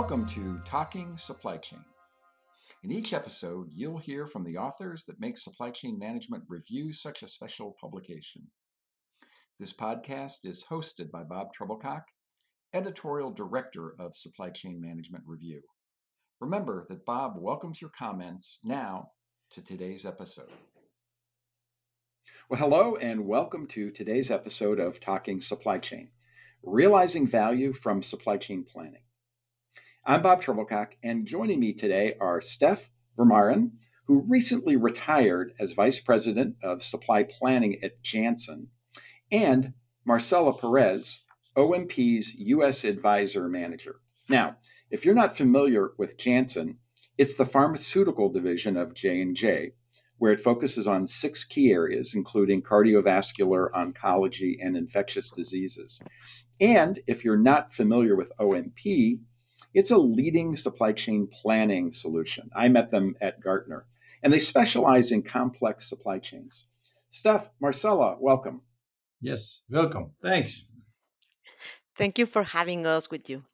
[0.00, 1.84] Welcome to Talking Supply Chain.
[2.84, 7.24] In each episode, you'll hear from the authors that make supply chain management review such
[7.24, 8.46] a special publication.
[9.58, 12.02] This podcast is hosted by Bob Trebilcock,
[12.72, 15.62] editorial director of Supply Chain Management Review.
[16.40, 19.10] Remember that Bob welcomes your comments now
[19.50, 20.52] to today's episode.
[22.48, 26.10] Well, hello, and welcome to today's episode of Talking Supply Chain
[26.62, 29.02] Realizing Value from Supply Chain Planning.
[30.10, 33.72] I'm Bob Trebilcock, and joining me today are Steph Vermaanen,
[34.06, 38.68] who recently retired as Vice President of Supply Planning at Janssen,
[39.30, 39.74] and
[40.06, 41.24] Marcela Perez,
[41.58, 42.84] OMP's U.S.
[42.84, 43.96] Advisor Manager.
[44.30, 44.56] Now,
[44.90, 46.78] if you're not familiar with Janssen,
[47.18, 49.72] it's the pharmaceutical division of J&J,
[50.16, 56.00] where it focuses on six key areas, including cardiovascular, oncology, and infectious diseases.
[56.58, 59.20] And if you're not familiar with OMP,
[59.74, 62.50] it's a leading supply chain planning solution.
[62.54, 63.86] I met them at Gartner,
[64.22, 66.66] and they specialize in complex supply chains.
[67.10, 68.62] Steph, Marcella, welcome.
[69.20, 70.12] Yes, welcome.
[70.22, 70.66] Thanks.
[71.96, 73.44] Thank you for having us with you.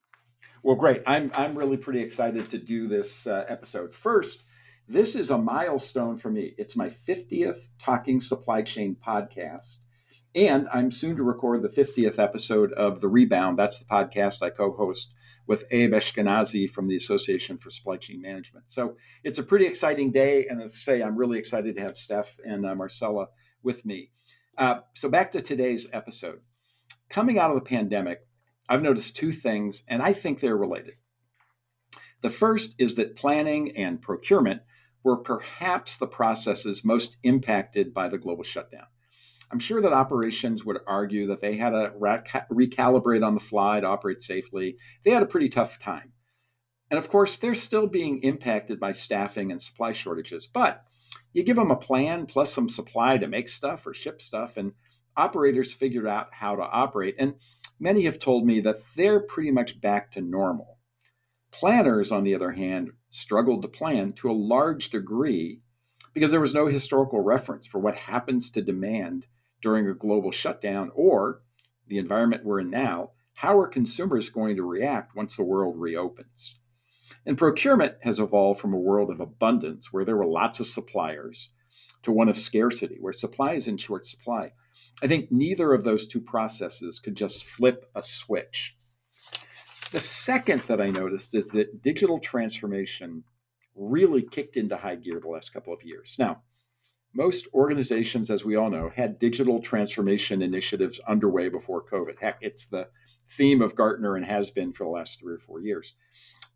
[0.63, 1.03] Well, great.
[1.07, 3.95] I'm, I'm really pretty excited to do this uh, episode.
[3.95, 4.43] First,
[4.89, 6.55] this is a milestone for me.
[6.59, 9.79] It's my 50th Talking Supply Chain podcast.
[10.35, 13.59] And I'm soon to record the 50th episode of The Rebound.
[13.59, 15.13] That's the podcast I co host
[15.47, 18.71] with Abe Eshkenazi from the Association for Supply Chain Management.
[18.71, 20.47] So it's a pretty exciting day.
[20.47, 23.27] And as I say, I'm really excited to have Steph and uh, Marcela
[23.63, 24.11] with me.
[24.57, 26.41] Uh, so back to today's episode.
[27.09, 28.21] Coming out of the pandemic,
[28.69, 30.95] I've noticed two things, and I think they're related.
[32.23, 34.63] The first is that planning and procurement
[35.03, 38.87] were perhaps the processes most impacted by the global shutdown.
[39.53, 41.93] I'm sure that operations would argue that they had to
[42.51, 44.77] recalibrate on the fly to operate safely.
[45.05, 46.13] They had a pretty tough time.
[46.91, 50.47] And of course, they're still being impacted by staffing and supply shortages.
[50.47, 50.85] But
[51.33, 54.73] you give them a plan plus some supply to make stuff or ship stuff, and
[55.17, 57.17] operators figured out how to operate.
[57.19, 57.35] And
[57.79, 60.79] many have told me that they're pretty much back to normal.
[61.51, 65.63] Planners, on the other hand, struggled to plan to a large degree
[66.13, 69.27] because there was no historical reference for what happens to demand
[69.65, 71.41] during a global shutdown or
[71.89, 76.57] the environment we're in now, how are consumers going to react once the world reopens?
[77.25, 81.51] And procurement has evolved from a world of abundance where there were lots of suppliers
[82.03, 84.53] to one of scarcity where supply is in short supply.
[85.03, 88.77] I think neither of those two processes could just flip a switch.
[89.93, 93.25] The second that I noticed is that digital transformation
[93.75, 96.17] really kicked into high gear the last couple of years.
[96.19, 96.43] Now,
[97.15, 102.21] most organizations, as we all know, had digital transformation initiatives underway before COVID.
[102.21, 102.89] Heck, it's the
[103.29, 105.95] theme of Gartner and has been for the last three or four years.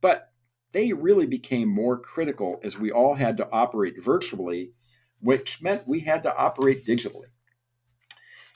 [0.00, 0.32] But
[0.72, 4.72] they really became more critical as we all had to operate virtually,
[5.20, 7.30] which meant we had to operate digitally.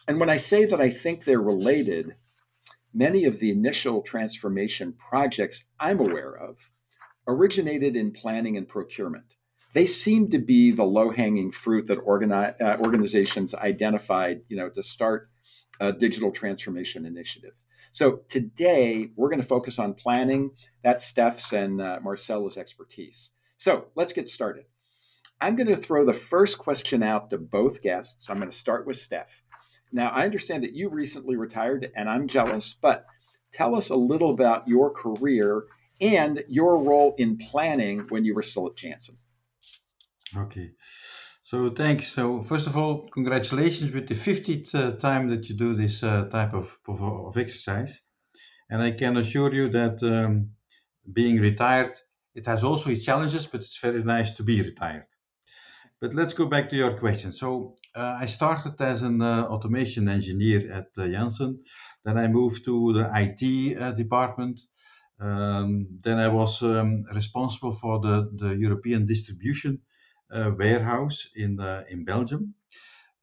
[0.06, 2.16] And when I say that I think they're related,
[2.92, 6.70] many of the initial transformation projects I'm aware of
[7.26, 9.36] originated in planning and procurement
[9.72, 14.82] they seem to be the low hanging fruit that uh, organizations identified, you know, to
[14.82, 15.30] start
[15.80, 17.54] a digital transformation initiative.
[17.92, 20.50] So today we're going to focus on planning.
[20.82, 23.30] That's Steph's and uh, Marcela's expertise.
[23.56, 24.64] So let's get started.
[25.40, 28.30] I'm going to throw the first question out to both guests.
[28.30, 29.42] I'm going to start with Steph.
[29.92, 33.06] Now, I understand that you recently retired, and I'm jealous, but
[33.52, 35.64] tell us a little about your career
[36.00, 39.16] and your role in planning when you were still at Janssen.
[40.36, 40.70] Okay.
[41.42, 42.12] So thanks.
[42.12, 46.24] So first of all, congratulations with the 50th uh, time that you do this uh,
[46.30, 48.00] type of, of, exercise.
[48.70, 50.52] And I can assure you that um,
[51.12, 51.92] being retired,
[52.34, 55.04] it has also its challenges, but it's very nice to be retired.
[56.00, 57.32] But let's go back to your question.
[57.32, 61.60] So uh, I started as an uh, automation engineer at uh, Janssen.
[62.04, 64.62] Then I moved to the IT uh, department.
[65.20, 69.82] Um, then I was um, responsible for the, the European distribution
[70.56, 72.54] warehouse in uh, in Belgium,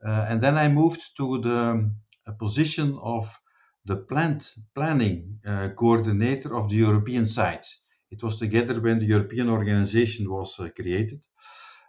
[0.06, 1.91] uh, and then I moved to the
[2.38, 3.41] position of
[3.85, 5.39] the plant planning
[5.75, 7.83] coordinator of the European sites.
[8.11, 11.21] It was together when the European organization was created.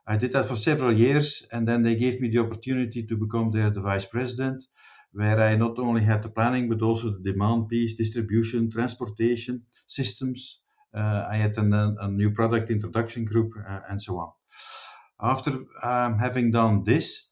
[0.06, 3.50] I did that for several years, and then they gave me the opportunity to become
[3.50, 4.64] their the vice president,
[5.12, 10.60] where I not only had the planning but also the demand piece, distribution, transportation, systems.
[10.92, 14.32] Uh, I had an, a, new product introduction group, uh, and so on.
[15.22, 17.26] After um, having done this,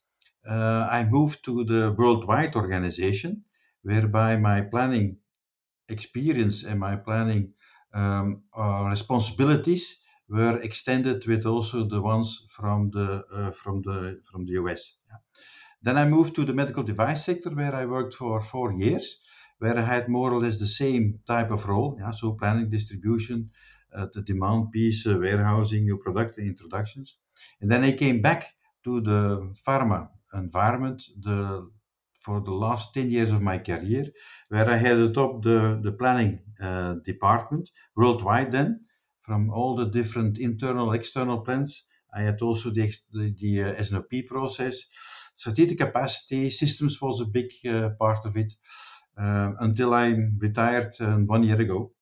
[0.47, 3.45] uh, I moved to the worldwide organization,
[3.83, 5.17] whereby my planning
[5.89, 7.53] experience and my planning
[7.93, 9.99] um, our responsibilities
[10.29, 14.97] were extended with also the ones from the uh, from the from the US.
[15.09, 15.17] Yeah.
[15.81, 19.19] Then I moved to the medical device sector where I worked for four years,
[19.59, 21.97] where I had more or less the same type of role.
[21.99, 23.51] Yeah, so planning, distribution,
[23.93, 27.17] uh, the demand piece, uh, warehousing, new product introductions.
[27.61, 31.69] And then I came back to the pharma environment the
[32.19, 34.05] for the last 10 years of my career,
[34.49, 38.85] where I headed up the, the planning uh, department worldwide then,
[39.21, 41.85] from all the different internal, external plans.
[42.13, 44.85] I had also the, the, the uh, S&OP process.
[45.33, 48.53] Strategic capacity, systems was a big uh, part of it
[49.17, 51.93] um, until I retired uh, one year ago.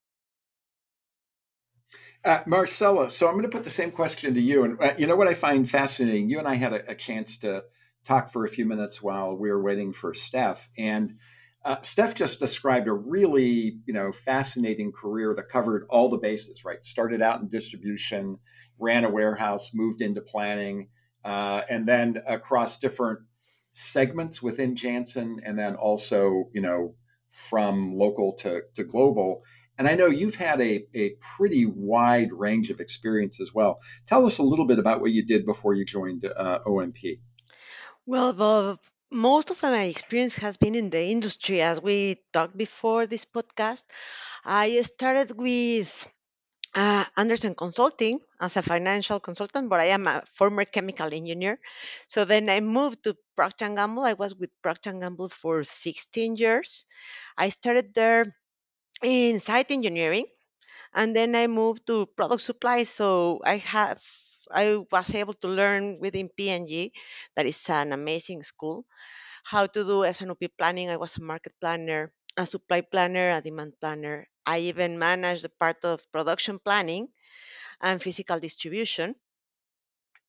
[2.27, 4.65] Uh, Marcella, so I'm going to put the same question to you.
[4.65, 6.29] And uh, you know what I find fascinating?
[6.29, 7.63] You and I had a, a, chance to
[8.03, 10.67] talk for a few minutes while we were waiting for Steph.
[10.77, 11.19] And
[11.63, 16.65] uh, Steph just described a really, you know, fascinating career that covered all the bases.
[16.65, 18.39] Right, started out in distribution,
[18.77, 20.89] ran a warehouse, moved into planning,
[21.23, 23.19] uh, and then across different
[23.71, 26.95] segments within Janssen, and then also, you know,
[27.31, 29.43] from local to, to global.
[29.77, 33.79] And I know you've had a, a pretty wide range of experience as well.
[34.07, 37.19] Tell us a little bit about what you did before you joined uh, OMP.
[38.05, 38.79] Well,
[39.11, 43.83] most of my experience has been in the industry, as we talked before this podcast.
[44.43, 46.07] I started with
[46.73, 51.59] uh, Andersen Consulting as a financial consultant, but I am a former chemical engineer.
[52.07, 54.03] So then I moved to Procter & Gamble.
[54.03, 56.85] I was with Procter & Gamble for 16 years.
[57.37, 58.35] I started there
[59.03, 60.25] in site engineering
[60.93, 62.83] and then I moved to product supply.
[62.83, 64.01] So I have
[64.51, 66.93] I was able to learn within P&G,
[67.35, 68.85] that is an amazing school,
[69.43, 70.89] how to do S&OP planning.
[70.89, 74.27] I was a market planner, a supply planner, a demand planner.
[74.45, 77.09] I even managed the part of production planning
[77.81, 79.15] and physical distribution.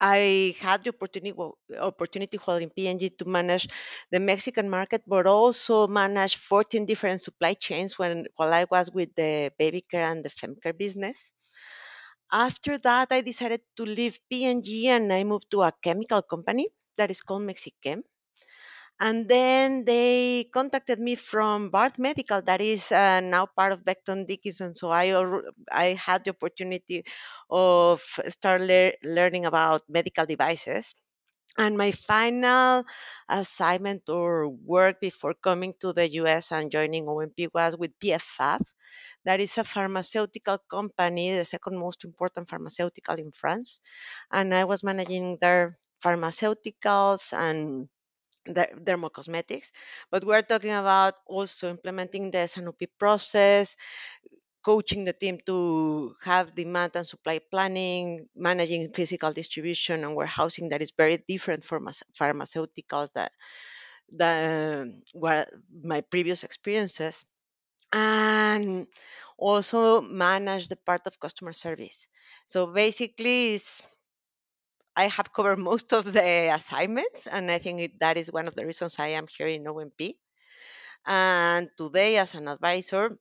[0.00, 1.32] I had the opportunity
[1.78, 3.68] opportunity while in P&G to manage
[4.10, 9.14] the Mexican market, but also manage 14 different supply chains when while I was with
[9.14, 11.32] the baby care and the fem care business.
[12.32, 16.66] After that, I decided to leave P&G and I moved to a chemical company
[16.96, 18.02] that is called Mexichem.
[19.00, 24.26] And then they contacted me from Bard Medical, that is uh, now part of Becton
[24.26, 24.74] Dickinson.
[24.74, 25.14] So I
[25.70, 27.04] I had the opportunity
[27.50, 30.94] of start le- learning about medical devices.
[31.58, 32.84] And my final
[33.28, 38.62] assignment or work before coming to the US and joining OMP was with PFF.
[39.24, 43.80] That is a pharmaceutical company, the second most important pharmaceutical in France.
[44.32, 47.88] And I was managing their pharmaceuticals and
[48.54, 49.70] dermocosmetics,
[50.10, 53.76] but we're talking about also implementing the S&OP process,
[54.64, 60.82] coaching the team to have demand and supply planning, managing physical distribution and warehousing that
[60.82, 63.32] is very different from pharmaceuticals that
[64.16, 65.46] that were
[65.82, 67.24] my previous experiences
[67.92, 68.86] and
[69.38, 72.08] also manage the part of customer service.
[72.46, 73.82] So basically it's
[74.98, 78.66] I have covered most of the assignments, and I think that is one of the
[78.66, 80.18] reasons I am here in OMP.
[81.06, 83.18] And today, as an advisor,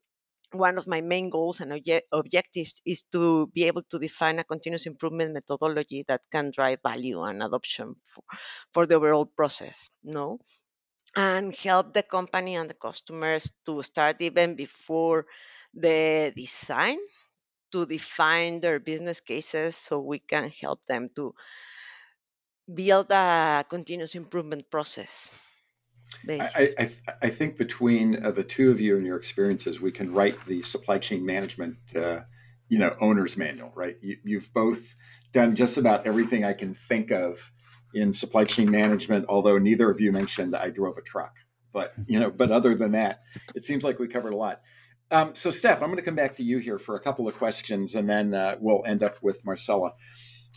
[0.53, 4.45] one of my main goals and obje- objectives is to be able to define a
[4.45, 8.23] continuous improvement methodology that can drive value and adoption for,
[8.73, 9.89] for the overall process.
[10.03, 10.39] No,
[11.15, 15.25] and help the company and the customers to start even before
[15.73, 16.99] the design
[17.71, 21.33] to define their business cases so we can help them to
[22.73, 25.29] build a continuous improvement process.
[26.55, 26.89] I, I,
[27.23, 30.61] I, think between uh, the two of you and your experiences, we can write the
[30.61, 32.21] supply chain management, uh,
[32.69, 33.97] you know, owner's manual, right?
[34.01, 34.95] You, you've both
[35.33, 37.51] done just about everything I can think of
[37.93, 39.25] in supply chain management.
[39.27, 41.35] Although neither of you mentioned I drove a truck,
[41.73, 43.21] but you know, but other than that,
[43.53, 44.61] it seems like we covered a lot.
[45.09, 47.37] Um, so, Steph, I'm going to come back to you here for a couple of
[47.37, 49.93] questions, and then uh, we'll end up with Marcella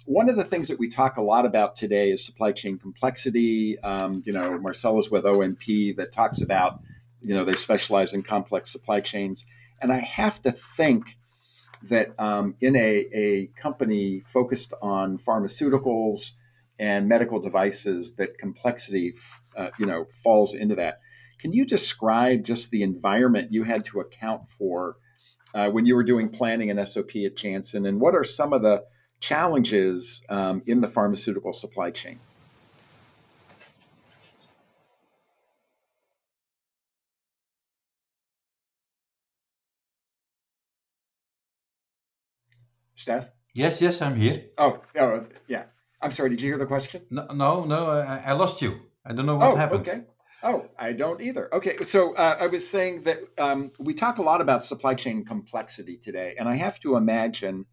[0.06, 3.78] one of the things that we talk a lot about today is supply chain complexity.
[3.80, 6.80] Um, you know, Marcella's with OMP that talks about,
[7.20, 9.44] you know, they specialize in complex supply chains.
[9.80, 11.16] And I have to think
[11.82, 16.32] that um, in a, a company focused on pharmaceuticals
[16.78, 19.14] and medical devices, that complexity,
[19.56, 21.00] uh, you know, falls into that.
[21.38, 24.96] Can you describe just the environment you had to account for
[25.54, 28.62] uh, when you were doing planning and SOP at Janssen, and what are some of
[28.62, 28.84] the
[29.20, 32.18] challenges um, in the pharmaceutical supply chain?
[42.94, 43.30] Steph?
[43.54, 44.44] Yes, yes, I'm here.
[44.58, 45.64] Oh, oh, yeah.
[46.02, 46.30] I'm sorry.
[46.30, 47.02] Did you hear the question?
[47.10, 48.80] No, no, no I, I lost you.
[49.04, 49.88] I don't know what oh, happened.
[49.88, 50.02] Okay.
[50.42, 51.54] Oh, I don't either.
[51.54, 55.24] Okay, so uh, I was saying that um, we talk a lot about supply chain
[55.24, 57.66] complexity today, and I have to imagine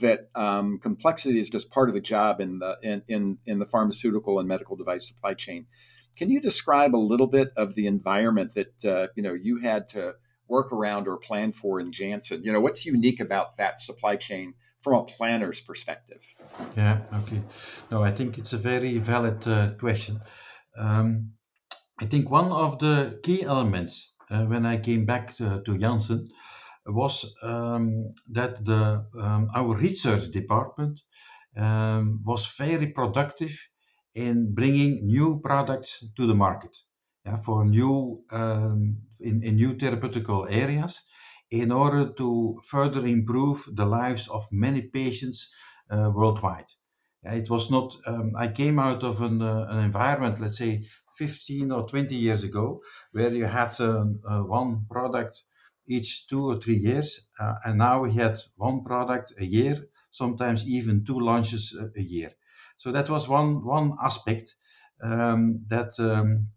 [0.00, 3.66] that um, complexity is just part of the job in the in, in in the
[3.66, 5.66] pharmaceutical and medical device supply chain.
[6.16, 9.88] Can you describe a little bit of the environment that uh, you know you had
[9.90, 10.14] to
[10.48, 12.42] work around or plan for in Janssen?
[12.44, 16.34] You know, what's unique about that supply chain from a planner's perspective?
[16.76, 17.00] Yeah.
[17.20, 17.42] Okay.
[17.90, 20.20] No, I think it's a very valid uh, question.
[20.76, 21.32] Um,
[22.00, 26.28] I think one of the key elements uh, when I came back to, to Janssen
[26.86, 31.02] was um, that the um, our research department
[31.56, 33.68] um, was very productive
[34.14, 36.76] in bringing new products to the market
[37.24, 38.24] yeah, for new
[39.20, 41.02] in, in new therapeutical areas
[41.50, 45.50] in order to further improve the lives of many patients
[45.90, 46.70] uh, worldwide.
[47.24, 47.96] It was not.
[48.06, 50.84] Um, I came out of an, uh, an environment, let's say,
[51.16, 55.44] 15 or 20 years ago, where you had um, uh, one product
[55.86, 60.66] each two or three years, uh, and now we had one product a year, sometimes
[60.66, 62.32] even two launches a, a year.
[62.76, 64.56] So that was one one aspect
[65.02, 66.48] um, that um,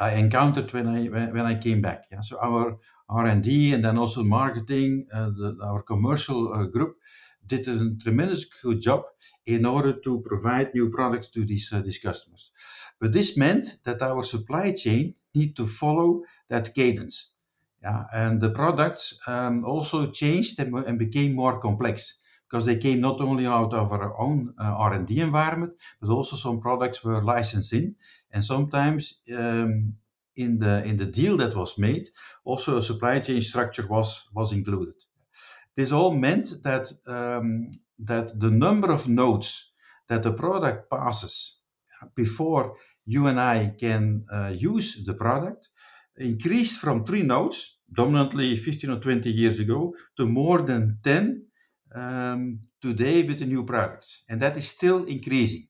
[0.00, 2.04] I encountered when I when I came back.
[2.10, 2.78] Yeah, so our
[3.08, 6.96] R and D and then also marketing, uh, the, our commercial uh, group
[7.46, 9.04] did a tremendous good job
[9.46, 12.50] in order to provide new products to these uh, these customers.
[13.00, 17.33] But this meant that our supply chain need to follow that cadence.
[17.84, 22.16] Yeah, and the products um, also changed and, and, became more complex
[22.48, 26.60] because they came not only out of our own uh, R&D environment, but also some
[26.60, 27.94] products were licensed in,
[28.30, 29.96] and sometimes um,
[30.34, 32.08] in the in the deal that was made,
[32.42, 34.94] also a supply chain structure was was included.
[35.76, 39.72] This all meant that um, that the number of nodes
[40.08, 41.58] that the product passes
[42.14, 45.68] before you and I can uh, use the product
[46.18, 51.46] increased from three nodes, dominantly 15 or 20 years ago, to more than 10
[51.94, 54.24] um, today with the new products.
[54.28, 55.68] And that is still increasing.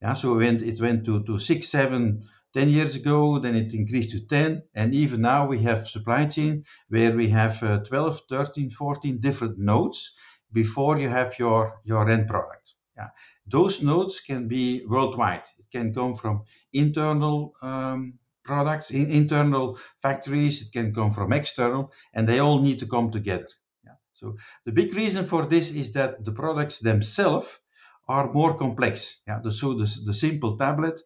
[0.00, 2.22] Yeah, so it went, it went to, to six, seven,
[2.54, 4.62] 10 years ago, then it increased to 10.
[4.74, 9.58] And even now we have supply chain where we have uh, 12, 13, 14 different
[9.58, 10.12] nodes
[10.52, 12.74] before you have your, your end product.
[12.96, 13.08] Yeah.
[13.46, 15.44] Those nodes can be worldwide.
[15.58, 20.62] It can come from internal um, products, in, internal factories.
[20.62, 23.48] It can come from external, and they all need to come together.
[23.84, 23.96] Yeah.
[24.12, 27.60] So the big reason for this is that the products themselves
[28.08, 29.22] are more complex.
[29.26, 29.40] Yeah.
[29.42, 31.00] The, so the, the simple tablet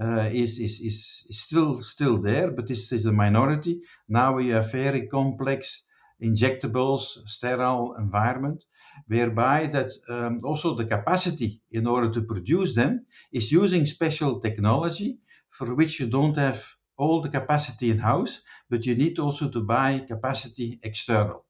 [0.00, 3.80] uh, is, is, is, still still there, but this is a minority.
[4.08, 5.84] Now we have very complex
[6.22, 8.64] injectables, sterile environment
[9.06, 15.18] whereby that um, also the capacity in order to produce them is using special technology
[15.48, 19.62] for which you don't have all the capacity in house, but you need also to
[19.62, 21.44] buy capacity external.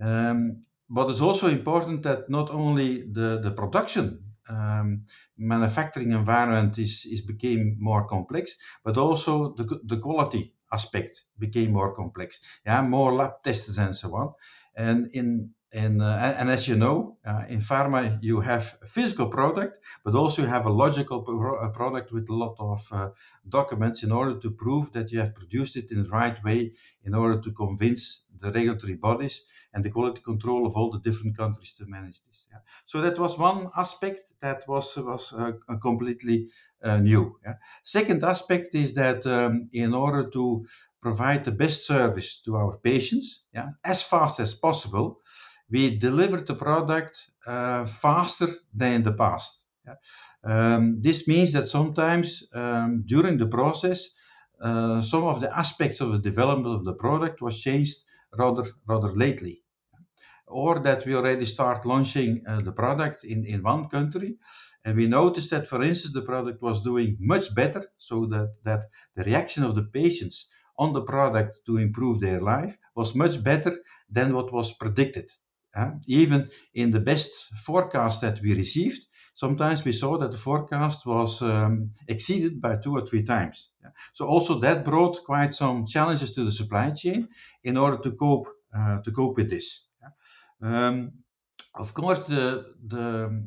[0.00, 5.04] Um, but it's also important that not only the, the production um,
[5.38, 11.94] manufacturing environment is, is became more complex, but also the, the quality aspect became more
[11.94, 12.40] complex.
[12.66, 14.34] Yeah, more lab tests and so on.
[14.74, 19.28] And in and, uh, and as you know, uh, in pharma, you have a physical
[19.28, 23.08] product, but also you have a logical pro- product with a lot of uh,
[23.48, 26.72] documents in order to prove that you have produced it in the right way,
[27.04, 31.36] in order to convince the regulatory bodies and the quality control of all the different
[31.36, 32.46] countries to manage this.
[32.50, 32.58] Yeah.
[32.84, 36.48] So that was one aspect that was was uh, completely
[36.82, 37.38] uh, new.
[37.44, 37.54] Yeah.
[37.82, 40.66] Second aspect is that um, in order to
[41.00, 45.20] provide the best service to our patients, yeah, as fast as possible
[45.72, 47.14] we delivered the product
[47.46, 48.48] uh, faster
[48.80, 49.64] than in the past.
[49.86, 49.96] Yeah.
[50.44, 54.00] Um, this means that sometimes um, during the process,
[54.60, 57.98] uh, some of the aspects of the development of the product was changed
[58.38, 59.62] rather rather lately,
[60.46, 64.36] or that we already start launching uh, the product in, in one country,
[64.84, 68.82] and we noticed that, for instance, the product was doing much better, so that that
[69.16, 73.72] the reaction of the patients on the product to improve their life was much better
[74.14, 75.30] than what was predicted.
[75.74, 81.06] Uh, even in the best forecast that we received, sometimes we saw that the forecast
[81.06, 83.70] was um, exceeded by two or three times.
[84.12, 87.28] So also that brought quite some challenges to the supply chain
[87.64, 89.86] in order to cope uh, to cope with this.
[90.60, 91.12] Um,
[91.74, 93.44] of course, the the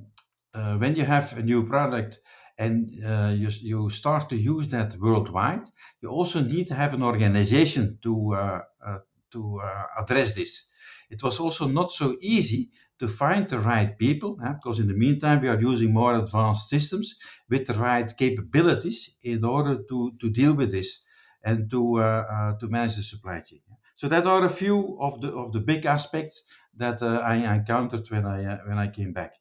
[0.54, 2.20] uh, when you have a new product
[2.58, 5.68] and uh, you, you start to use that worldwide,
[6.02, 9.00] you also need to have an organization to uh, uh,
[9.32, 9.60] to
[10.00, 10.70] address this
[11.10, 15.42] it was also not so easy to find the right people, because in the meantime
[15.42, 17.16] we are using more advanced systems
[17.50, 21.04] with the right capabilities in order to, to deal with this
[21.44, 23.62] and to uh, uh, to manage the supply chain.
[23.96, 26.44] So that are a few of the of the big aspects
[26.78, 29.34] that uh, I encountered when I uh, when I came back.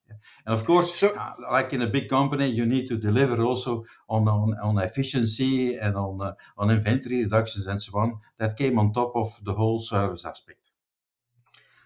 [0.46, 3.84] And of course, so, uh, like in a big company, you need to deliver also
[4.08, 8.20] on on, on efficiency and on uh, on inventory reductions and so on.
[8.38, 10.63] That came on top of the whole service aspect.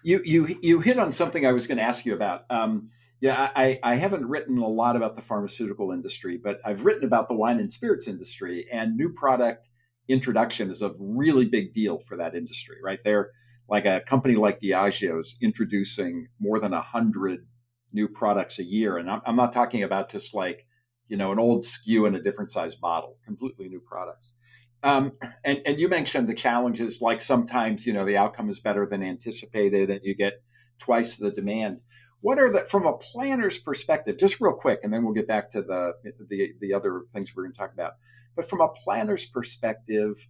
[0.03, 2.45] You you you hit on something I was going to ask you about.
[2.49, 2.89] Um,
[3.21, 7.27] yeah, I, I haven't written a lot about the pharmaceutical industry, but I've written about
[7.27, 9.67] the wine and spirits industry and new product
[10.07, 12.99] introduction is a really big deal for that industry, right?
[13.03, 13.31] They're
[13.67, 17.45] like a company like Diageo's introducing more than a hundred
[17.93, 20.65] new products a year, and I'm, I'm not talking about just like
[21.07, 24.35] you know an old SKU in a different size bottle, completely new products.
[24.81, 28.85] Um, and and you mentioned the challenges, like sometimes you know the outcome is better
[28.85, 30.41] than anticipated, and you get
[30.79, 31.81] twice the demand.
[32.21, 34.17] What are the from a planner's perspective?
[34.17, 35.93] Just real quick, and then we'll get back to the
[36.29, 37.93] the the other things we're going to talk about.
[38.35, 40.27] But from a planner's perspective,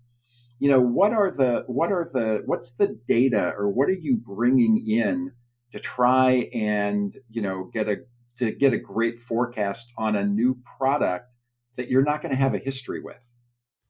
[0.59, 4.17] you know, what are the what are the what's the data or what are you
[4.17, 5.33] bringing in
[5.71, 7.97] to try and you know get a
[8.37, 11.27] to get a great forecast on a new product
[11.75, 13.28] that you're not going to have a history with?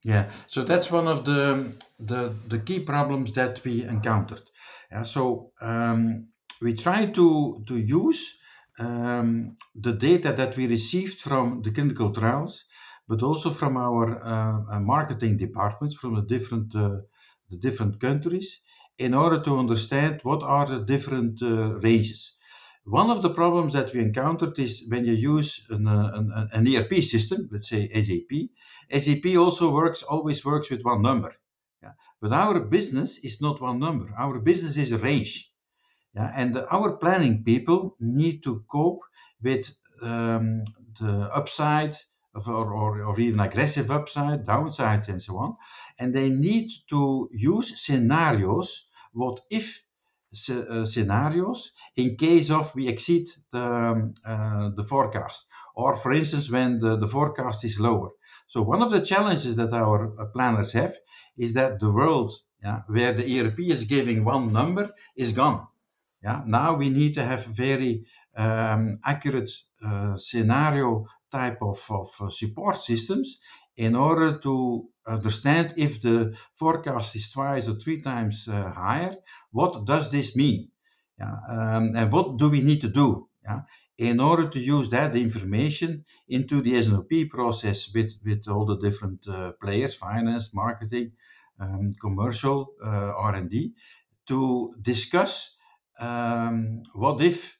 [0.03, 4.43] Yeah, so that's one of the the, the key problems that we encountered.
[4.91, 6.29] Yeah, so um,
[6.61, 8.39] we try to to use
[8.79, 12.63] um, the data that we received from the clinical trials
[13.07, 16.99] but also from our uh, uh, marketing departments from the different uh,
[17.49, 18.61] the different countries
[18.97, 21.41] in order to understand what are the different
[21.83, 22.35] ranges.
[22.89, 27.03] One of the problems that we encountered is when you use an, an, an ERP
[27.03, 28.49] system, let's say SAP.
[28.99, 31.35] SAP also works always works with one number.
[31.83, 31.91] Yeah?
[32.19, 34.11] But our business is not one number.
[34.17, 35.51] Our business is a range.
[36.15, 36.31] Yeah?
[36.35, 39.01] And our planning people need to cope
[39.39, 40.63] with um,
[40.99, 41.95] the upside,
[42.33, 45.57] or, or, or even aggressive upside, downsides, and so on.
[45.99, 49.88] And they need to use scenarios, what if uh,
[50.33, 56.95] scenarios, in case of we exceed the, um, the forecast, or for instance, when the,
[56.97, 58.11] the forecast is lower.
[58.47, 60.95] So, one of the challenges that our uh, planners have
[61.37, 65.67] is that the world yeah, where the ERP is giving one number is gone.
[66.23, 69.51] Yeah, now we need to have very um, accurate
[69.85, 73.37] uh, scenario type of, of support systems
[73.79, 79.15] in order to understand if the forecast is twice or three times uh, higher,
[79.51, 80.69] what does this mean?
[81.17, 83.29] Yeah, um, and what do we need to do?
[83.45, 83.61] Yeah,
[83.97, 89.25] in order to use that information into the S&OP process with, with all the different
[89.27, 91.11] uh, players, finance, marketing,
[91.59, 93.73] um, commercial, uh, R&D,
[94.27, 95.55] to discuss
[95.99, 97.57] um, what if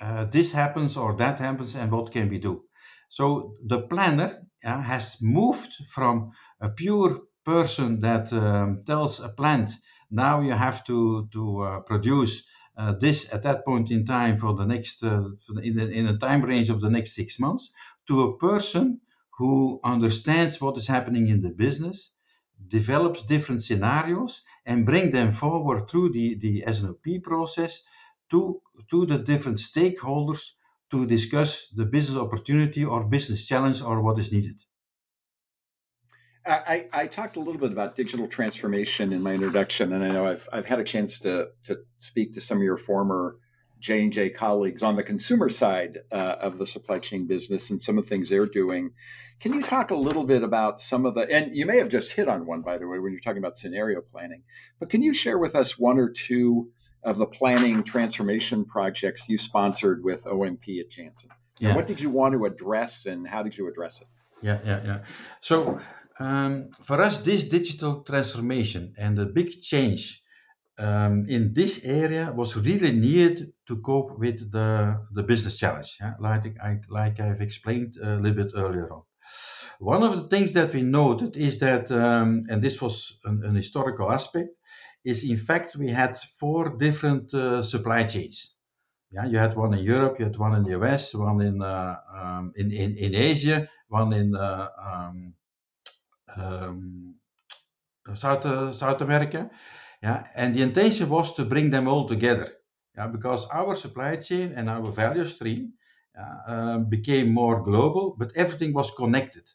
[0.00, 2.64] uh, this happens or that happens and what can we do.
[3.10, 9.72] So the planner has moved from a pure person that um, tells a plant,
[10.10, 12.44] now you have to, to uh, produce
[12.76, 15.90] uh, this at that point in time for the next, uh, for the, in, the,
[15.90, 17.70] in a time range of the next six months,
[18.06, 19.00] to a person
[19.38, 22.12] who understands what is happening in the business,
[22.68, 27.82] develops different scenarios, and bring them forward through the, the S&OP process
[28.30, 30.52] to, to the different stakeholders
[30.90, 34.62] to discuss the business opportunity or business challenge or what is needed.
[36.46, 40.26] I, I, talked a little bit about digital transformation in my introduction, and I know
[40.26, 43.36] I've, I've had a chance to, to speak to some of your former
[43.78, 47.80] J and J colleagues on the consumer side uh, of the supply chain business and
[47.80, 48.90] some of the things they're doing.
[49.38, 51.30] Can you talk a little bit about some of the?
[51.30, 53.56] And you may have just hit on one, by the way, when you're talking about
[53.56, 54.42] scenario planning.
[54.78, 56.70] But can you share with us one or two
[57.02, 61.30] of the planning transformation projects you sponsored with OMP at Janssen.
[61.58, 61.74] Yeah.
[61.74, 64.08] What did you want to address and how did you address it?
[64.42, 64.98] Yeah, yeah, yeah.
[65.40, 65.80] So
[66.18, 70.22] um, for us, this digital transformation and the big change
[70.78, 76.14] um, in this area was really needed to cope with the, the business challenge, yeah?
[76.18, 79.02] like, I, like I've explained a little bit earlier on.
[79.78, 83.54] One of the things that we noted is that, um, and this was an, an
[83.54, 84.58] historical aspect,
[85.04, 88.56] is in fact we had four different uh, supply chains.
[89.10, 91.96] Yeah, you had one in Europe, you had one in the US, one in uh,
[92.14, 95.34] um, in, in, in Asia, one in uh, um,
[96.36, 97.14] um,
[98.14, 99.50] South uh, South America.
[100.02, 102.48] Yeah, and the intention was to bring them all together.
[102.96, 105.74] Yeah, because our supply chain and our value stream
[106.18, 109.52] uh, became more global, but everything was connected.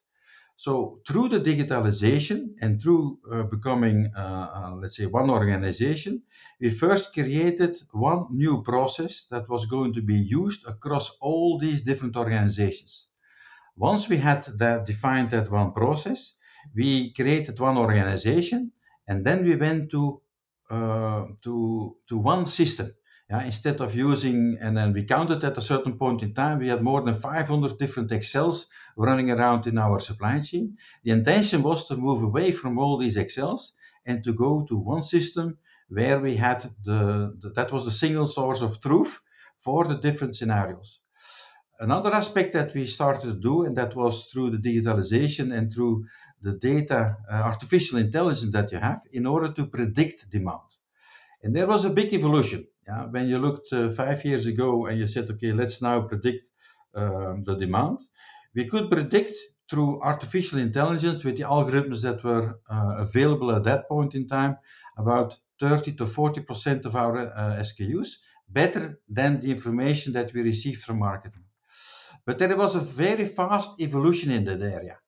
[0.57, 6.23] So through the digitalization and through uh, becoming, uh, uh, let's say, one organization,
[6.61, 11.81] we first created one new process that was going to be used across all these
[11.81, 13.09] different organizations.
[13.75, 16.35] Once we had that defined that one process,
[16.73, 18.71] we created one organization,
[19.07, 20.21] and then we went to
[20.69, 22.91] uh, to to one system.
[23.29, 26.67] Yeah, instead of using, and then we counted at a certain point in time, we
[26.67, 30.77] had more than 500 different Excels running around in our supply chain.
[31.03, 33.73] The intention was to move away from all these Excels
[34.05, 35.57] and to go to one system
[35.89, 39.21] where we had the, the that was the single source of truth
[39.55, 40.99] for the different scenarios.
[41.79, 46.05] Another aspect that we started to do, and that was through the digitalization and through
[46.41, 50.69] the data, uh, artificial intelligence that you have in order to predict demand.
[51.41, 52.67] And there was a big evolution.
[52.87, 53.05] Yeah?
[53.05, 56.49] When you looked uh, five years ago and you said, okay, let's now predict
[56.93, 57.99] um, the demand,
[58.53, 59.33] we could predict
[59.69, 64.57] through artificial intelligence with the algorithms that were uh, available at that point in time
[64.97, 68.17] about 30 to 40% of our uh, SKUs
[68.47, 71.43] better than the information that we received from marketing.
[72.25, 74.99] But there was a very fast evolution in that area.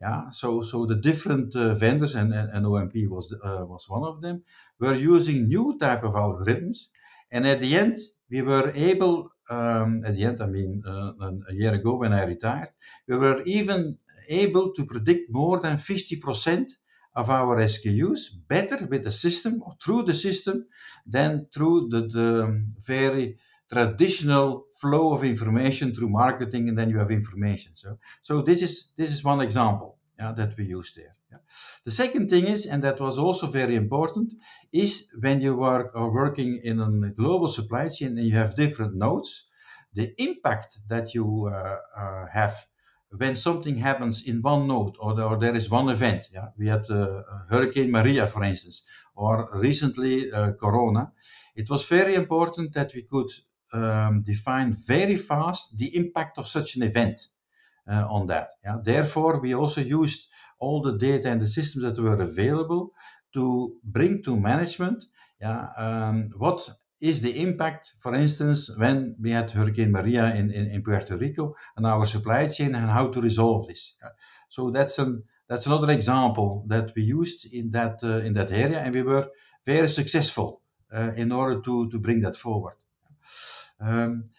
[0.00, 4.04] Yeah, so so the different uh, vendors and, and, and OMP was uh, was one
[4.04, 4.42] of them
[4.78, 6.88] were using new type of algorithms,
[7.30, 7.96] and at the end
[8.30, 11.12] we were able um, at the end I mean uh,
[11.48, 12.70] a year ago when I retired
[13.08, 16.72] we were even able to predict more than fifty percent
[17.14, 20.66] of our SKUs better with the system or through the system
[21.06, 23.38] than through the, the very
[23.72, 28.92] traditional flow of information through marketing and then you have information so so this is
[28.96, 31.15] this is one example yeah, that we use there.
[31.84, 34.34] The second thing is and that was also very important
[34.72, 38.94] is when you are, are working in a global supply chain and you have different
[38.94, 39.46] nodes
[39.92, 42.66] the impact that you uh, uh, have
[43.10, 46.48] when something happens in one node or, the, or there is one event yeah.
[46.58, 48.82] We had uh, hurricane maria for instance
[49.14, 51.12] or recently uh, corona.
[51.54, 53.30] It was very important that we could
[53.72, 57.28] um, define very fast the impact of such an event
[57.88, 58.48] uh, on that.
[58.64, 58.78] Yeah?
[58.82, 62.92] Therefore, we also used all the data and the systems that were available
[63.34, 65.04] to bring to management
[65.40, 66.68] yeah, um, what
[67.00, 71.86] is the impact, for instance, when we had Hurricane Maria in, in, Puerto Rico and
[71.86, 73.94] our supply chain and how to resolve this.
[74.48, 78.78] So that's an that's another example that we used in that uh, in that area,
[78.78, 79.28] and we were
[79.66, 82.76] very successful uh, in order to to bring that forward.
[83.78, 84.30] Um,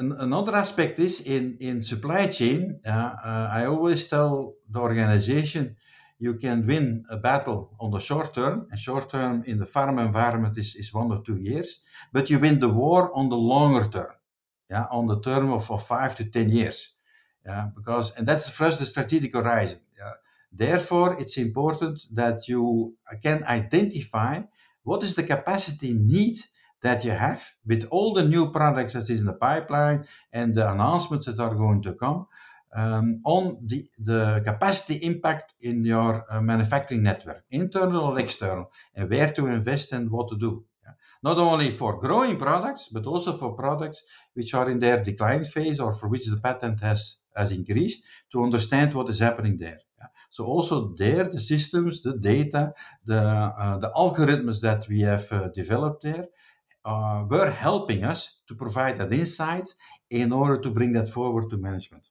[0.00, 3.12] another aspect is in, in supply chain, uh,
[3.52, 5.76] I always tell the organization
[6.18, 9.98] you can win a battle on the short term, and short term in the farm
[9.98, 11.80] environment is, is one or two years,
[12.12, 14.12] but you win the war on the longer term,
[14.70, 16.90] yeah, on the term of, of five to 10 years.
[17.46, 19.80] Yeah, because, and that's us the strategic horizon.
[19.98, 20.12] Yeah.
[20.52, 24.42] Therefore, it's important that you can identify
[24.82, 26.36] what is the capacity need
[26.82, 30.70] that you have with all the new products that is in the pipeline and the
[30.70, 32.26] announcements that are going to come
[32.74, 39.10] um, on the, the capacity impact in your uh, manufacturing network, internal or external, and
[39.10, 40.64] where to invest and what to do.
[40.84, 40.92] Yeah.
[41.22, 44.02] Not only for growing products, but also for products
[44.34, 48.42] which are in their decline phase or for which the patent has, has increased to
[48.42, 49.80] understand what is happening there.
[49.98, 50.06] Yeah.
[50.30, 52.72] So also there, the systems, the data,
[53.04, 56.26] the, uh, the algorithms that we have uh, developed there
[56.84, 59.74] uh, were helping us to provide that insight
[60.08, 62.08] in order to bring that forward to management.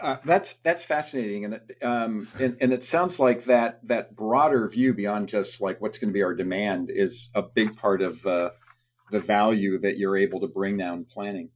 [0.00, 4.94] Uh, that's that's fascinating, and, um, and and it sounds like that that broader view
[4.94, 8.50] beyond just like what's going to be our demand is a big part of uh,
[9.10, 11.50] the value that you're able to bring now in planning.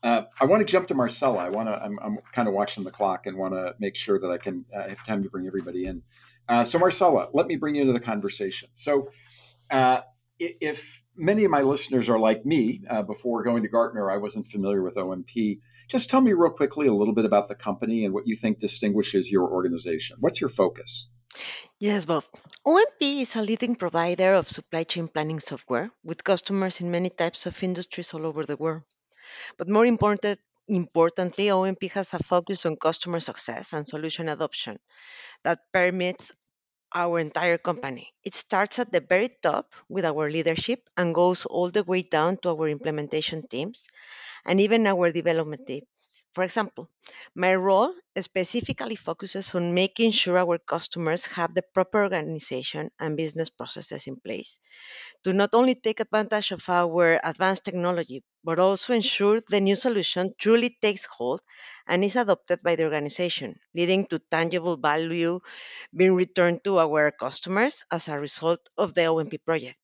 [0.00, 1.38] Uh, I want to jump to Marcella.
[1.38, 1.72] I want to.
[1.72, 4.64] I'm, I'm kind of watching the clock and want to make sure that I can
[4.72, 6.02] uh, have time to bring everybody in.
[6.48, 8.68] Uh, so Marcella, let me bring you into the conversation.
[8.74, 9.08] So
[9.72, 10.02] uh,
[10.38, 14.46] if many of my listeners are like me, uh, before going to Gartner, I wasn't
[14.46, 15.60] familiar with OMP.
[15.88, 18.60] Just tell me real quickly a little bit about the company and what you think
[18.60, 20.16] distinguishes your organization.
[20.20, 21.08] What's your focus?
[21.80, 22.24] Yes, Bob.
[22.66, 27.46] OMP is a leading provider of supply chain planning software with customers in many types
[27.46, 28.82] of industries all over the world.
[29.56, 34.78] But more important, importantly, OMP has a focus on customer success and solution adoption
[35.44, 36.32] that permits
[36.94, 38.12] our entire company.
[38.24, 42.38] It starts at the very top with our leadership and goes all the way down
[42.42, 43.86] to our implementation teams
[44.46, 45.86] and even our development teams.
[46.34, 46.90] For example,
[47.34, 53.50] my role specifically focuses on making sure our customers have the proper organization and business
[53.50, 54.58] processes in place
[55.24, 60.34] to not only take advantage of our advanced technology, but also ensure the new solution
[60.38, 61.40] truly takes hold
[61.86, 65.40] and is adopted by the organization, leading to tangible value
[65.96, 69.78] being returned to our customers as a result of the OMP project.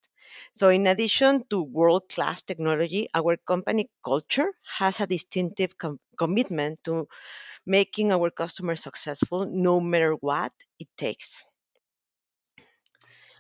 [0.53, 6.81] So, in addition to world class technology, our company culture has a distinctive com- commitment
[6.85, 7.09] to
[7.67, 11.45] making our customers successful no matter what it takes.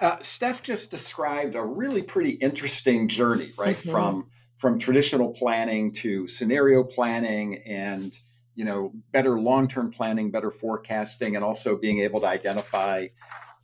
[0.00, 3.76] Uh, Steph just described a really pretty interesting journey, right?
[3.76, 3.90] Mhm.
[3.90, 8.16] From from traditional planning to scenario planning and
[8.54, 13.06] you know better long-term planning, better forecasting, and also being able to identify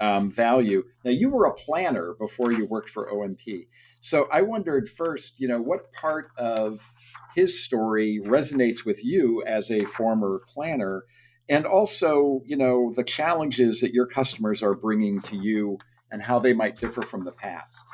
[0.00, 0.84] um, value.
[1.04, 3.68] Now, you were a planner before you worked for OMP.
[4.00, 6.92] So I wondered first, you know, what part of
[7.34, 11.04] his story resonates with you as a former planner?
[11.48, 15.78] And also, you know, the challenges that your customers are bringing to you
[16.10, 17.84] and how they might differ from the past.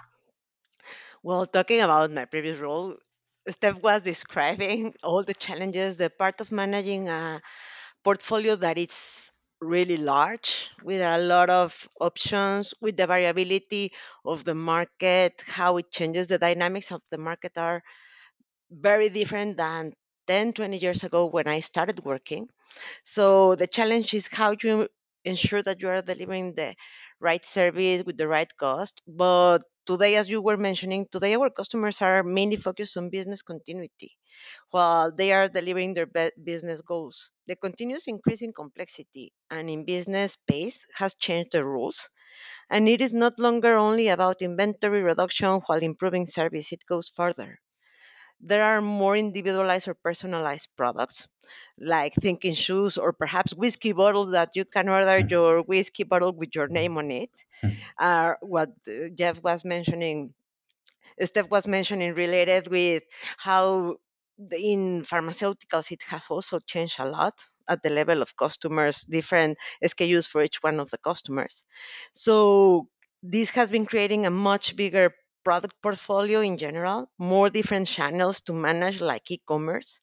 [1.23, 2.97] Well, talking about my previous role,
[3.49, 7.43] Steph was describing all the challenges, the part of managing a
[8.05, 13.93] portfolio that is really large with a lot of options, with the variability
[14.25, 17.83] of the market, how it changes, the dynamics of the market are
[18.71, 19.93] very different than
[20.27, 22.49] 10, 20 years ago when I started working.
[23.05, 24.89] So the challenge is how you
[25.25, 26.75] ensure that you are delivering the
[27.21, 29.03] right service with the right cost.
[29.07, 34.13] But today, as you were mentioning, today our customers are mainly focused on business continuity
[34.71, 36.07] while they are delivering their
[36.43, 37.31] business goals.
[37.47, 42.11] The continuous increase in complexity and in business pace has changed the rules.
[42.71, 47.59] And it is not longer only about inventory reduction while improving service, it goes further
[48.41, 51.27] there are more individualized or personalized products
[51.79, 56.55] like thinking shoes or perhaps whiskey bottles that you can order your whiskey bottle with
[56.55, 57.31] your name on it
[57.99, 60.35] uh, what uh, jeff was mentioning
[61.23, 63.03] steph was mentioning related with
[63.39, 63.97] how
[64.53, 67.35] in pharmaceuticals it has also changed a lot
[67.69, 71.65] at the level of customers different skus for each one of the customers
[72.13, 72.89] so
[73.23, 78.53] this has been creating a much bigger product portfolio in general, more different channels to
[78.53, 80.01] manage, like e commerce,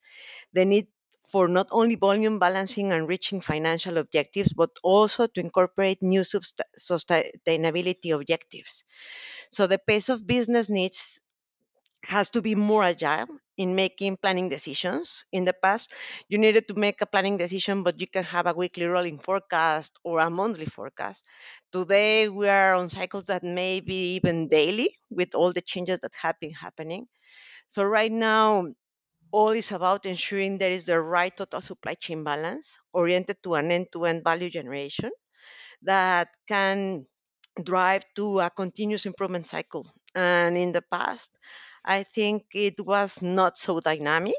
[0.53, 0.87] the need
[1.27, 8.15] for not only volume balancing and reaching financial objectives, but also to incorporate new sustainability
[8.15, 8.83] objectives.
[9.51, 11.19] So the pace of business needs
[12.05, 15.25] has to be more agile in making planning decisions.
[15.31, 15.93] In the past,
[16.27, 19.99] you needed to make a planning decision, but you can have a weekly rolling forecast
[20.03, 21.25] or a monthly forecast.
[21.71, 26.13] Today, we are on cycles that may be even daily with all the changes that
[26.15, 27.07] have been happening.
[27.67, 28.67] So, right now,
[29.31, 33.71] all is about ensuring there is the right total supply chain balance oriented to an
[33.71, 35.11] end to end value generation
[35.83, 37.05] that can
[37.63, 39.87] drive to a continuous improvement cycle.
[40.15, 41.31] And in the past,
[41.85, 44.33] I think it was not so dynamic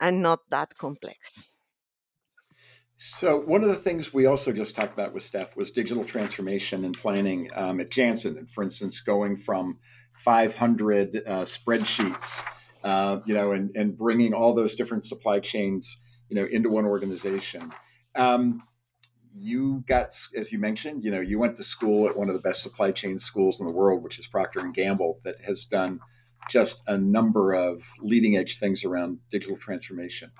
[0.00, 1.44] and not that complex.
[2.96, 6.84] So one of the things we also just talked about with Steph was digital transformation
[6.84, 8.38] and planning um, at Janssen.
[8.38, 9.78] And for instance, going from
[10.14, 12.44] 500 uh, spreadsheets,
[12.84, 16.86] uh, you know, and, and bringing all those different supply chains, you know, into one
[16.86, 17.72] organization.
[18.14, 18.62] Um,
[19.36, 22.40] you got, as you mentioned, you know, you went to school at one of the
[22.40, 25.98] best supply chain schools in the world, which is Procter and Gamble, that has done
[26.48, 30.30] just a number of leading edge things around digital transformation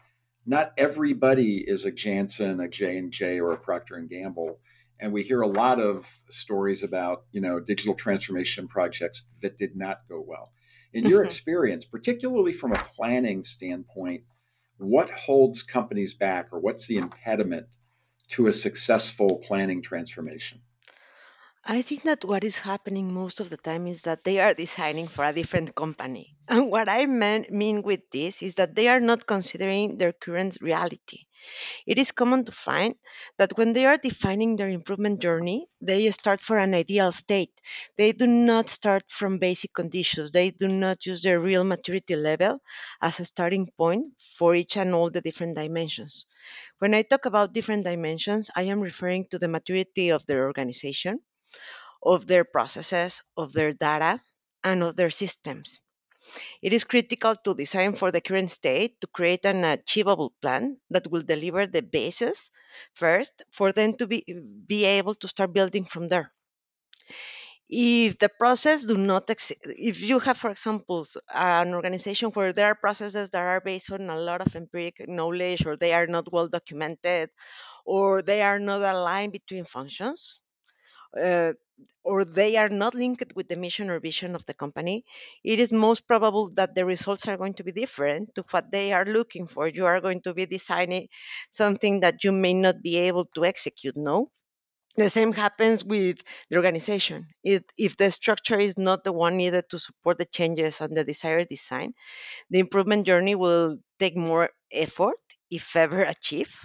[0.46, 4.58] not everybody is a Janssen, a J and J, or a Procter and Gamble,
[5.00, 9.76] and we hear a lot of stories about you know digital transformation projects that did
[9.76, 10.52] not go well.
[10.92, 11.26] In your Mhm.
[11.26, 14.24] experience, particularly from a planning standpoint,
[14.76, 17.66] what holds companies back, or what's the impediment
[18.28, 20.60] to a successful planning transformation?
[21.66, 25.08] I think that what is happening most of the time is that they are designing
[25.08, 26.36] for a different company.
[26.48, 30.56] And what I mean, mean with this is that they are not considering their current
[30.62, 31.26] reality.
[31.86, 32.96] It is common to find
[33.38, 37.52] that when they are defining their improvement journey, they start for an ideal state.
[37.96, 40.30] They do not start from basic conditions.
[40.30, 42.60] They do not use their real maturity level
[43.02, 46.26] as a starting point for each and all the different dimensions.
[46.78, 51.20] When I talk about different dimensions, I am referring to the maturity of their organization,
[52.02, 54.20] of their processes, of their data,
[54.64, 55.80] and of their systems.
[56.62, 61.08] It is critical to design for the current state to create an achievable plan that
[61.10, 62.50] will deliver the basis
[62.94, 64.24] first for them to be,
[64.66, 66.32] be able to start building from there.
[67.68, 72.66] if the process do not exist, if you have for example an organization where there
[72.66, 76.30] are processes that are based on a lot of empiric knowledge or they are not
[76.32, 77.30] well documented
[77.86, 80.40] or they are not aligned between functions
[81.20, 81.52] Uh,
[82.04, 85.04] or they are not linked with the mission or vision of the company,
[85.42, 88.92] it is most probable that the results are going to be different to what they
[88.92, 89.68] are looking for.
[89.68, 91.08] You are going to be designing
[91.50, 94.30] something that you may not be able to execute, no?
[94.96, 96.18] The same happens with
[96.50, 97.28] the organization.
[97.44, 101.04] If, if the structure is not the one needed to support the changes and the
[101.04, 101.94] desired design,
[102.50, 105.18] the improvement journey will take more effort,
[105.50, 106.56] if ever achieved.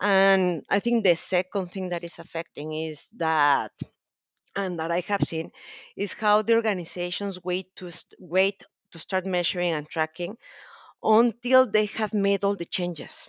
[0.00, 3.72] And I think the second thing that is affecting is that,
[4.56, 5.52] and that I have seen,
[5.96, 10.38] is how the organizations wait to st- wait to start measuring and tracking
[11.02, 13.28] until they have made all the changes.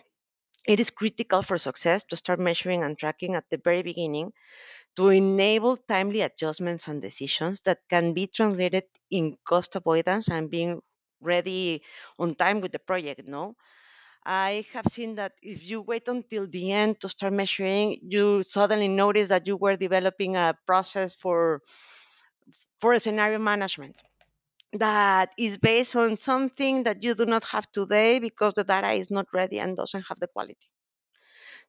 [0.68, 4.34] It is critical for success to start measuring and tracking at the very beginning
[4.98, 10.82] to enable timely adjustments and decisions that can be translated in cost avoidance and being
[11.22, 11.84] ready
[12.20, 13.56] on time with the project, no?
[14.28, 18.88] I have seen that if you wait until the end to start measuring, you suddenly
[18.90, 21.62] notice that you were developing a process for
[22.80, 24.02] for a scenario management
[24.74, 29.12] that is based on something that you do not have today because the data is
[29.12, 30.68] not ready and doesn't have the quality.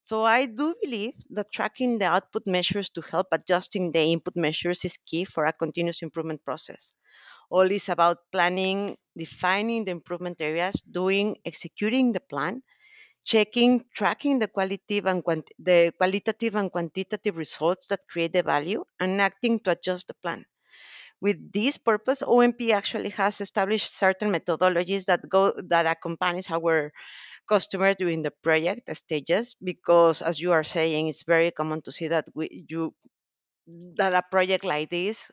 [0.02, 4.84] So I do believe that tracking the output measures to help adjusting the input measures
[4.84, 6.92] is key for a continuous improvement process.
[7.50, 12.62] All is about planning, defining the improvement areas, doing, executing the plan,
[13.24, 18.84] checking, tracking the qualitative and quant- the qualitative and quantitative results that create the value,
[19.00, 20.44] and acting to adjust the plan.
[21.20, 26.92] With this purpose, OMP actually has established certain methodologies that go that accompanies our
[27.48, 32.08] customers during the project stages because as you are saying it's very common to see
[32.08, 32.94] that we, you
[33.96, 35.30] that a project like this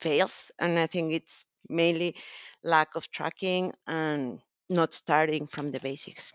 [0.00, 2.16] fails and i think it's mainly
[2.64, 6.32] lack of tracking and not starting from the basics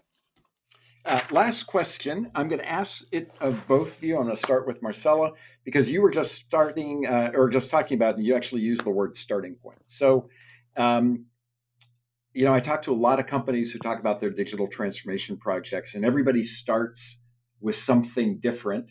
[1.08, 2.30] uh, last question.
[2.36, 4.18] I'm going to ask it of both of you.
[4.18, 5.32] I'm going to start with Marcela
[5.64, 8.90] because you were just starting uh, or just talking about, and you actually used the
[8.90, 9.80] word starting point.
[9.86, 10.28] So,
[10.76, 11.26] um,
[12.34, 15.38] you know, I talk to a lot of companies who talk about their digital transformation
[15.38, 17.22] projects, and everybody starts
[17.62, 18.88] with something different.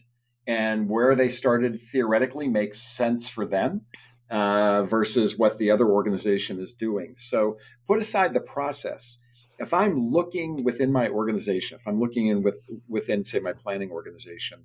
[0.47, 3.83] And where they started theoretically makes sense for them
[4.31, 7.15] uh, versus what the other organization is doing.
[7.17, 9.19] So, put aside the process
[9.59, 13.91] if I'm looking within my organization, if I'm looking in with within say my planning
[13.91, 14.65] organization,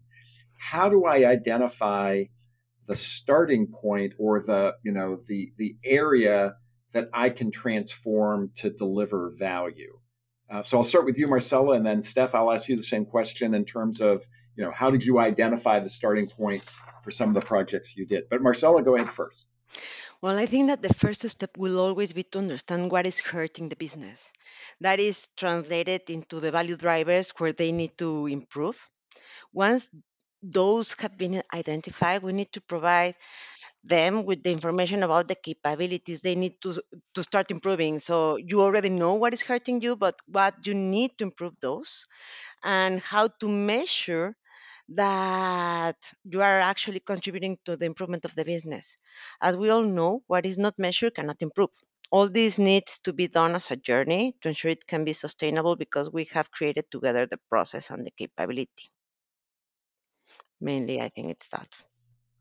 [0.60, 2.26] how do I identify
[2.88, 6.56] the starting point or the you know the the area
[6.94, 10.00] that I can transform to deliver value?
[10.50, 12.36] Uh, so I'll start with you, Marcella, and then Steph.
[12.36, 15.80] I'll ask you the same question in terms of you know how did you identify
[15.80, 16.64] the starting point
[17.04, 18.30] for some of the projects you did?
[18.30, 19.48] But Marcella, go ahead first.
[20.22, 23.70] Well, I think that the first step will always be to understand what is hurting
[23.70, 24.32] the business.
[24.80, 28.78] That is translated into the value drivers where they need to improve.
[29.54, 29.90] Once
[30.44, 33.16] those have been identified, we need to provide
[33.84, 36.82] them with the information about the capabilities they need to
[37.16, 38.00] to start improving.
[38.00, 42.06] So you already know what is hurting you, but what you need to improve those
[42.64, 44.36] and how to measure
[44.96, 48.98] that you are actually contributing to the improvement of the business.
[49.42, 51.70] As we all know, what is not measured cannot improve.
[52.12, 55.76] All this needs to be done as a journey to ensure it can be sustainable
[55.76, 58.90] because we have created together the process and the capability.
[60.60, 61.70] Mainly, I think it's that.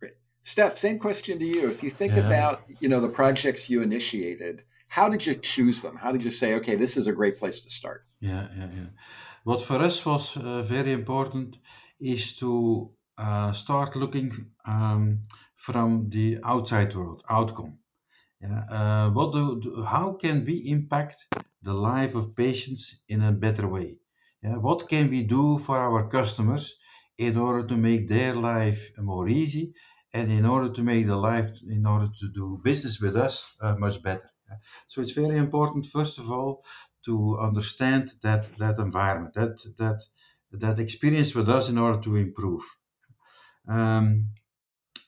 [0.01, 0.15] Great.
[0.43, 1.71] Steph, same question to you.
[1.71, 2.27] If you think yeah.
[2.27, 5.97] about, you know, the projects you initiated, how did you choose them?
[5.97, 8.05] How did you say, okay, this is a great place to start?
[8.19, 8.87] Yeah, yeah, yeah.
[9.45, 11.59] What for us was uh, very important
[12.01, 17.81] is to uh, start looking um, from the outside world outcome.
[18.41, 21.27] Yeah, uh, what do, do, how can we impact
[21.63, 23.99] the life of patients in a better way?
[24.43, 26.79] Yeah, what can we do for our customers
[27.19, 29.75] in order to make their life more easy
[30.15, 33.77] and in order to make the life, in order to do business with us uh,
[33.77, 34.31] much better?
[34.49, 34.57] Yeah.
[34.87, 36.65] So it's very important, first of all,
[37.05, 40.01] to understand that that environment, that that
[40.53, 42.63] that experience with us in order to improve.
[43.69, 44.31] Um,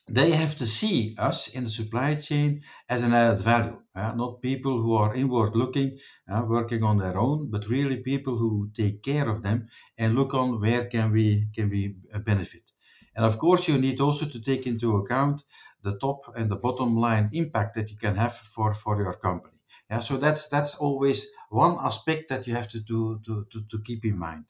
[0.07, 4.81] they have to see us in the supply chain as an added value, not people
[4.81, 9.43] who are inward looking, working on their own, but really people who take care of
[9.43, 12.71] them and look on where can we can we uh, benefit.
[13.15, 15.43] And of course, you need also to take into account
[15.81, 19.57] the top and the bottom line impact that you can have for, for your company.
[19.89, 24.03] Yeah, so that's that's always one aspect that you have to, to, to, to, keep
[24.05, 24.45] in mind.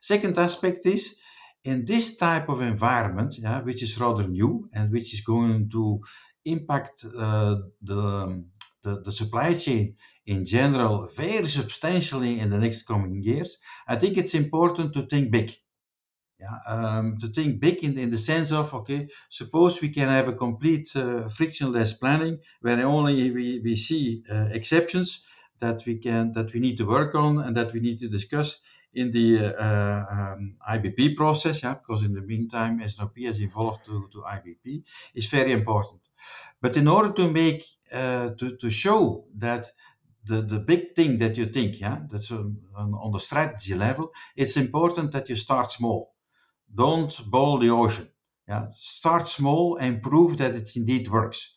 [0.00, 1.16] Second aspect is
[1.64, 6.00] in this type of environment, yeah, which is rather new and which is going to
[6.44, 8.44] impact uh, the,
[8.82, 9.94] the, the supply chain
[10.26, 15.30] in general very substantially in the next coming years, I think it's important to think
[15.30, 15.52] big.
[16.40, 20.26] Yeah, um, to think big in, in the sense of okay, suppose we can have
[20.26, 25.22] a complete uh, frictionless planning where only we, we see uh, exceptions
[25.64, 28.48] that we can that we need to work on and that we need to discuss
[29.00, 29.28] in the
[29.66, 31.62] uh, um, IBP process.
[31.62, 34.66] Yeah, because in the meantime, S&OP is involved to, to IBP
[35.14, 36.00] is very important.
[36.60, 37.60] But in order to make
[38.00, 39.62] uh, to to show that
[40.24, 44.56] the, the big thing that you think, yeah, that's on, on the strategy level, it's
[44.56, 46.12] important that you start small
[46.74, 48.08] don't boil the ocean.
[48.48, 51.54] Yeah, start small and prove that it indeed works.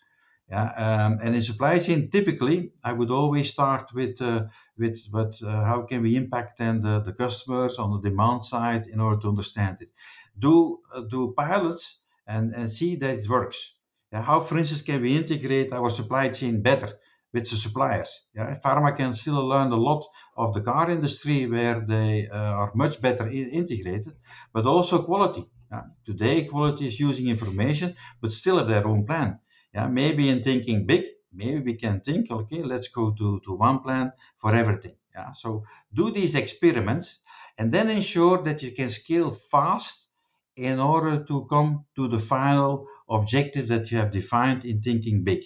[0.48, 4.44] Yeah, um, and in supply chain, typically, I would always start with uh,
[4.78, 8.86] with but uh, how can we impact then the, the customers on the demand side
[8.86, 9.90] in order to understand it.
[10.38, 13.74] Do uh, do pilots and and see that it works.
[14.12, 17.00] Yeah, how, for instance, can we integrate our supply chain better
[17.34, 18.28] with the suppliers?
[18.36, 20.06] Yeah, pharma can still learn a lot
[20.38, 24.14] of the car industry where they uh, are much better integrated,
[24.54, 25.44] but also quality.
[25.72, 29.40] Yeah, today, quality is using information, but still have their own plan
[29.76, 31.04] yeah, maybe in thinking big,
[31.34, 34.96] maybe we can think, okay, let's go to, to one plan for everything.
[35.14, 35.64] Yeah, so
[35.94, 37.20] do these experiments
[37.58, 40.08] and then ensure that you can scale fast
[40.56, 45.44] in order to come to the final objective that you have defined in thinking big.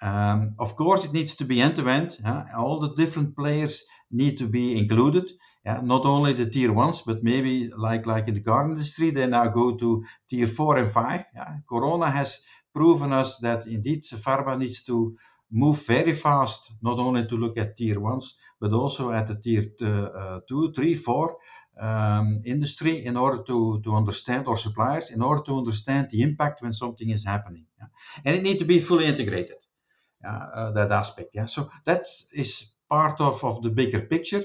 [0.00, 2.18] Um, of course, it needs to be end to end.
[2.56, 5.30] All the different players need to be included.
[5.64, 5.80] Yeah?
[5.82, 9.48] Not only the tier ones, but maybe like like in the car industry, they now
[9.48, 11.24] go to tier four and five.
[11.34, 11.56] Yeah?
[11.68, 12.40] Corona has
[12.72, 15.16] proven us that indeed pharma needs to
[15.50, 19.64] move very fast, not only to look at tier ones, but also at the tier
[19.80, 21.36] uh, two, three, four
[21.80, 26.60] um, industry in order to, to understand, or suppliers, in order to understand the impact
[26.60, 27.64] when something is happening.
[27.78, 27.86] Yeah?
[28.24, 29.56] And it needs to be fully integrated,
[30.24, 31.30] uh, that aspect.
[31.34, 31.46] Yeah?
[31.46, 34.44] So that is part of, of the bigger picture.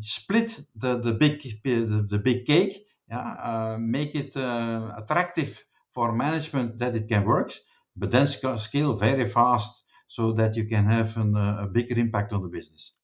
[0.00, 3.34] Split the, the, big, the, the big cake, yeah?
[3.42, 7.52] Uh, make it uh, attractive for management that it can work,
[7.96, 12.32] but then scale very fast so that you can have an, uh, a bigger impact
[12.32, 12.94] on the business.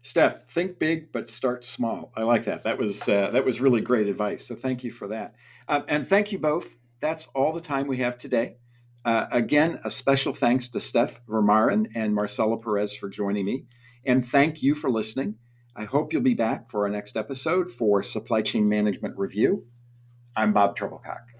[0.00, 2.12] Steph, think big but start small.
[2.14, 2.62] I like that.
[2.64, 4.46] That was uh, that was really great advice.
[4.46, 5.34] So thank you for that,
[5.66, 6.76] um, and thank you both.
[7.00, 8.56] That's all the time we have today.
[9.04, 13.64] Uh, again, a special thanks to Steph Vermaeren and Marcelo Perez for joining me,
[14.04, 15.36] and thank you for listening.
[15.74, 19.64] I hope you'll be back for our next episode for Supply Chain Management Review.
[20.36, 21.33] I'm Bob Trebilcock.